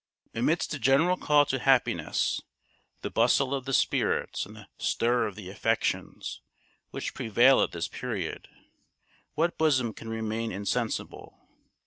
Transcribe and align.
Amidst 0.33 0.71
the 0.71 0.79
general 0.79 1.15
call 1.15 1.45
to 1.45 1.59
happiness, 1.59 2.41
the 3.03 3.11
bustle 3.11 3.53
of 3.53 3.65
the 3.65 3.71
spirits, 3.71 4.47
and 4.47 4.65
stir 4.79 5.27
of 5.27 5.35
the 5.35 5.47
affections, 5.51 6.41
which 6.89 7.13
prevail 7.13 7.61
at 7.61 7.71
this 7.71 7.87
period, 7.87 8.47
what 9.35 9.59
bosom 9.59 9.93
can 9.93 10.09
remain 10.09 10.51
insensible? 10.51 11.47